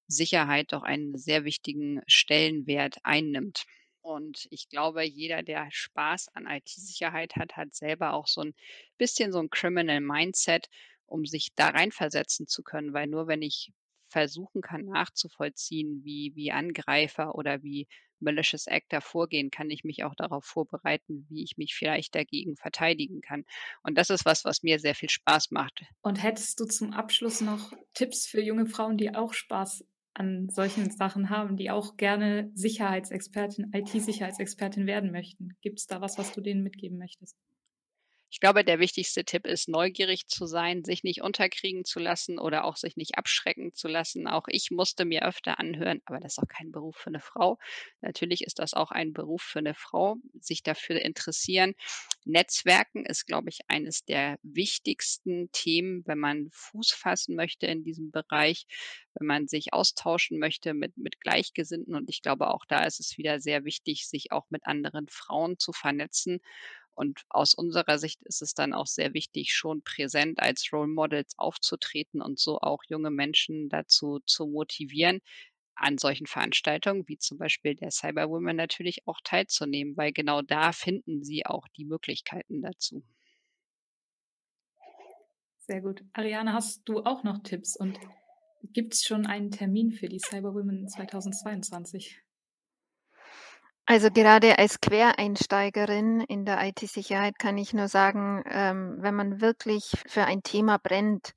Sicherheit 0.08 0.72
doch 0.72 0.84
einen 0.84 1.17
sehr 1.17 1.46
wichtigen 1.46 2.01
Stellenwert 2.08 2.98
einnimmt. 3.03 3.65
Und 4.01 4.46
ich 4.51 4.70
glaube, 4.70 5.03
jeder, 5.03 5.41
der 5.41 5.67
Spaß 5.72 6.29
an 6.36 6.46
IT-Sicherheit 6.46 7.36
hat, 7.36 7.55
hat 7.55 7.74
selber 7.74 8.13
auch 8.13 8.27
so 8.27 8.41
ein 8.41 8.53
bisschen 8.98 9.32
so 9.32 9.39
ein 9.39 9.50
Criminal 9.50 10.00
Mindset, 10.00 10.70
um 11.08 11.25
sich 11.25 11.50
da 11.55 11.70
reinversetzen 11.70 12.48
zu 12.48 12.62
können, 12.62 12.94
weil 12.94 13.08
nur 13.08 13.27
wenn 13.27 13.41
ich 13.41 13.72
versuchen 14.10 14.62
kann 14.62 14.86
nachzuvollziehen, 14.86 16.03
wie, 16.03 16.34
wie 16.36 16.51
Angreifer 16.51 17.36
oder 17.36 17.63
wie 17.63 17.88
Malicious 18.20 18.68
Actor 18.68 19.02
vorgehen, 19.02 19.52
kann 19.52 19.70
ich 19.70 19.84
mich 19.84 20.04
auch 20.04 20.16
darauf 20.16 20.46
vorbereiten, 20.46 21.26
wie 21.30 21.44
ich 21.44 21.58
mich 21.58 21.76
vielleicht 21.76 22.16
dagegen 22.16 22.56
verteidigen 22.56 23.22
kann. 23.22 23.46
Und 23.84 23.98
das 23.98 24.10
ist 24.10 24.26
was, 24.26 24.46
was 24.46 24.64
mir 24.64 24.80
sehr 24.80 24.96
viel 24.96 25.10
Spaß 25.10 25.52
macht. 25.52 25.84
Und 26.02 26.22
hättest 26.22 26.60
du 26.60 26.66
zum 26.66 26.94
Abschluss 26.94 27.42
noch 27.42 27.74
Tipps 27.94 28.26
für 28.28 28.42
junge 28.42 28.66
Frauen, 28.66 28.98
die 28.98 29.14
auch 29.14 29.34
Spaß 29.34 29.86
an 30.14 30.50
solchen 30.50 30.90
Sachen 30.92 31.30
haben, 31.30 31.58
die 31.58 31.70
auch 31.70 31.98
gerne 31.98 32.50
Sicherheitsexpertin, 32.54 33.72
IT-Sicherheitsexpertin 33.74 34.88
werden 34.88 35.12
möchten? 35.12 35.58
Gibt 35.62 35.80
es 35.80 35.88
da 35.88 36.02
was, 36.02 36.18
was 36.18 36.32
du 36.32 36.42
denen 36.42 36.64
mitgeben 36.64 36.98
möchtest? 36.98 37.36
Ich 38.29 38.39
glaube, 38.39 38.65
der 38.65 38.79
wichtigste 38.79 39.24
Tipp 39.24 39.46
ist, 39.46 39.70
neugierig 39.70 40.27
zu 40.27 40.46
sein, 40.46 40.84
sich 40.84 41.03
nicht 41.03 41.22
unterkriegen 41.22 41.86
zu 41.86 42.00
lassen 42.00 42.39
oder 42.39 42.65
auch 42.65 42.75
sich 42.75 42.98
nicht 42.98 43.17
abschrecken 43.17 43.74
zu 43.74 43.88
lassen. 43.88 44.27
Auch 44.27 44.46
ich 44.48 44.72
musste 44.72 45.05
mir 45.05 45.25
öfter 45.25 45.60
anhören, 45.60 46.01
aber 46.05 46.20
das 46.20 46.34
ist 46.34 46.39
auch 46.39 46.48
kein 46.48 46.72
Beruf 46.72 46.98
für 46.98 47.08
eine 47.08 47.22
Frau. 47.22 47.58
Natürlich 48.01 48.41
ist 48.41 48.60
das 48.60 48.74
auch 48.74 48.91
ein 48.91 49.13
Beruf 49.13 49.44
für 49.44 49.60
eine 49.60 49.75
Frau, 49.75 50.17
sich 50.39 50.63
dafür 50.63 51.01
interessieren. 51.01 51.75
Netzwerken 52.25 53.05
ist, 53.05 53.25
glaube 53.25 53.50
ich, 53.50 53.60
eines 53.67 54.03
der 54.03 54.38
wichtigsten 54.41 55.51
Themen, 55.51 56.01
wenn 56.05 56.20
man 56.20 56.50
Fuß 56.51 56.91
fassen 56.91 57.36
möchte 57.36 57.67
in 57.67 57.84
diesem 57.84 58.12
Bereich, 58.12 58.65
wenn 59.13 59.27
man 59.27 59.48
sich 59.48 59.72
austauschen 59.72 60.39
möchte 60.39 60.74
mit, 60.74 60.98
mit 60.98 61.22
Gleichgesinnten. 61.22 61.96
Und 61.96 62.10
ich 62.10 62.22
glaube, 62.22 62.50
auch 62.50 62.65
da 62.67 62.84
ist 62.86 63.00
es 63.00 63.17
wieder 63.17 63.39
sehr 63.39 63.63
wichtig, 63.63 64.08
sich 64.08 64.32
auch 64.32 64.46
mit 64.50 64.65
anderen 64.65 65.08
Frauen 65.08 65.58
zu 65.60 65.72
vernetzen 65.72 66.41
und 66.96 67.22
aus 67.30 67.54
unserer 67.54 67.98
Sicht 68.00 68.24
ist 68.24 68.42
es 68.42 68.54
dann 68.54 68.74
auch 68.74 68.88
sehr 68.88 69.14
wichtig, 69.14 69.54
schon 69.54 69.82
präsent 69.84 70.40
als 70.40 70.70
Role 70.72 70.88
Models 70.88 71.34
aufzutreten 71.38 72.22
und 72.22 72.40
so 72.40 72.60
auch 72.60 72.84
junge 72.88 73.12
Menschen 73.12 73.70
dazu 73.70 74.20
zu 74.25 74.48
motivieren, 74.48 75.22
an 75.75 75.98
solchen 75.98 76.25
Veranstaltungen 76.25 77.08
wie 77.08 77.18
zum 77.18 77.38
Beispiel 77.38 77.75
der 77.75 77.92
Cyber 77.92 78.30
Women 78.30 78.56
natürlich 78.56 79.08
auch 79.08 79.20
teilzunehmen, 79.24 79.96
weil 79.98 80.14
genau 80.14 80.42
da 80.42 80.72
finden 80.72 81.24
sie 81.24 81.46
auch 81.46 81.68
die 81.75 81.86
Möglichkeiten 81.86 82.62
dazu. 82.62 83.04
Sehr 85.58 85.82
gut. 85.82 86.04
Ariane, 86.14 86.54
hast 86.54 86.88
du 86.88 87.04
auch 87.04 87.24
noch 87.24 87.40
Tipps 87.44 87.75
und 87.75 88.00
gibt 88.62 88.94
es 88.94 89.04
schon 89.04 89.25
einen 89.25 89.52
Termin 89.52 89.92
für 89.92 90.08
die 90.08 90.20
Cyber 90.20 90.54
Women 90.54 90.88
2022? 90.88 92.25
Also 93.88 94.10
gerade 94.12 94.58
als 94.60 94.80
Quereinsteigerin 94.82 96.20
in 96.22 96.46
der 96.46 96.63
IT-Sicherheit 96.68 97.38
kann 97.39 97.58
ich 97.58 97.74
nur 97.74 97.88
sagen, 97.88 98.44
ähm, 98.48 98.98
wenn 99.00 99.15
man 99.15 99.42
wirklich 99.42 99.92
für 100.08 100.25
ein 100.25 100.42
Thema 100.44 100.77
brennt 100.80 101.34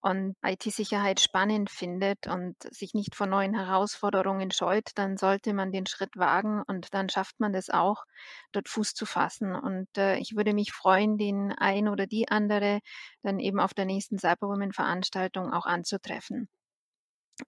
und 0.00 0.36
IT-Sicherheit 0.44 1.20
spannend 1.20 1.70
findet 1.70 2.28
und 2.28 2.56
sich 2.72 2.94
nicht 2.94 3.16
vor 3.16 3.26
neuen 3.26 3.54
Herausforderungen 3.54 4.50
scheut, 4.52 4.90
dann 4.96 5.16
sollte 5.16 5.54
man 5.54 5.72
den 5.72 5.86
Schritt 5.86 6.16
wagen 6.16 6.62
und 6.68 6.94
dann 6.94 7.08
schafft 7.08 7.40
man 7.40 7.52
das 7.52 7.68
auch, 7.70 8.04
dort 8.52 8.68
Fuß 8.68 8.94
zu 8.94 9.06
fassen. 9.06 9.54
Und 9.56 9.88
äh, 9.98 10.16
ich 10.18 10.36
würde 10.36 10.54
mich 10.54 10.72
freuen, 10.72 11.18
den 11.18 11.52
ein 11.52 11.88
oder 11.88 12.06
die 12.06 12.28
andere 12.28 12.80
dann 13.22 13.40
eben 13.40 13.58
auf 13.60 13.74
der 13.74 13.86
nächsten 13.86 14.18
Cyberwomen-Veranstaltung 14.18 15.52
auch 15.52 15.66
anzutreffen. 15.66 16.48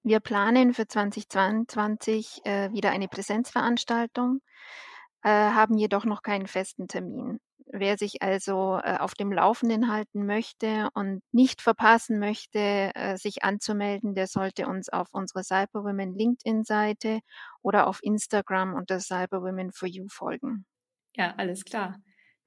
Wir 0.02 0.20
planen 0.20 0.74
für 0.74 0.86
2022 0.86 2.40
äh, 2.44 2.72
wieder 2.72 2.90
eine 2.90 3.08
Präsenzveranstaltung, 3.08 4.40
äh, 5.22 5.28
haben 5.30 5.76
jedoch 5.76 6.04
noch 6.04 6.22
keinen 6.22 6.46
festen 6.46 6.88
Termin. 6.88 7.40
Wer 7.72 7.96
sich 7.96 8.20
also 8.20 8.80
äh, 8.82 8.96
auf 8.98 9.14
dem 9.14 9.32
Laufenden 9.32 9.92
halten 9.92 10.26
möchte 10.26 10.88
und 10.94 11.22
nicht 11.30 11.62
verpassen 11.62 12.18
möchte, 12.18 12.90
äh, 12.94 13.16
sich 13.16 13.44
anzumelden, 13.44 14.14
der 14.14 14.26
sollte 14.26 14.66
uns 14.66 14.88
auf 14.88 15.08
unserer 15.12 15.44
Cyberwomen 15.44 16.14
LinkedIn-Seite 16.16 17.20
oder 17.62 17.86
auf 17.86 18.00
Instagram 18.02 18.74
unter 18.74 18.98
Cyberwomen 18.98 19.70
for 19.70 19.88
You 19.88 20.06
folgen. 20.08 20.66
Ja, 21.14 21.34
alles 21.36 21.64
klar. 21.64 21.96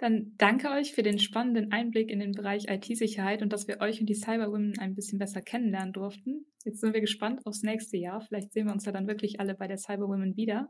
Dann 0.04 0.34
danke 0.36 0.70
euch 0.70 0.92
für 0.92 1.02
den 1.02 1.18
spannenden 1.18 1.72
Einblick 1.72 2.10
in 2.10 2.20
den 2.20 2.34
Bereich 2.34 2.66
IT-Sicherheit 2.68 3.42
und 3.42 3.54
dass 3.54 3.70
wir 3.70 3.80
euch 3.80 4.02
und 4.02 4.08
die 4.08 4.16
Cyberwomen 4.16 4.78
ein 4.78 4.96
bisschen 4.96 5.18
besser 5.18 5.42
kennenlernen 5.42 5.94
durften. 5.94 6.46
Jetzt 6.66 6.82
sind 6.82 6.94
wir 6.94 7.00
gespannt 7.00 7.40
aufs 7.46 7.64
nächste 7.64 7.96
Jahr. 7.96 8.20
Vielleicht 8.20 8.52
sehen 8.52 8.66
wir 8.66 8.74
uns 8.74 8.84
ja 8.84 8.92
dann 8.92 9.08
wirklich 9.08 9.40
alle 9.40 9.56
bei 9.56 9.66
der 9.66 9.78
Cyberwomen 9.78 10.36
wieder. 10.36 10.68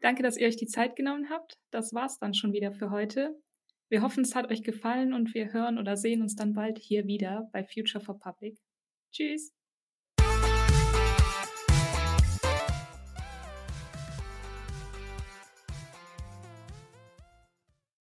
Danke, 0.00 0.24
dass 0.24 0.36
ihr 0.36 0.48
euch 0.48 0.56
die 0.56 0.66
Zeit 0.66 0.96
genommen 0.96 1.30
habt. 1.30 1.58
Das 1.70 1.94
war's 1.94 2.18
dann 2.18 2.34
schon 2.34 2.52
wieder 2.52 2.72
für 2.72 2.90
heute. 2.90 3.40
Wir 3.88 4.02
hoffen, 4.02 4.24
es 4.24 4.34
hat 4.34 4.50
euch 4.50 4.64
gefallen 4.64 5.14
und 5.14 5.32
wir 5.32 5.52
hören 5.52 5.78
oder 5.78 5.96
sehen 5.96 6.20
uns 6.20 6.34
dann 6.34 6.52
bald 6.52 6.80
hier 6.80 7.06
wieder 7.06 7.48
bei 7.52 7.62
Future 7.62 8.04
for 8.04 8.18
Public. 8.18 8.58
Tschüss! 9.12 9.59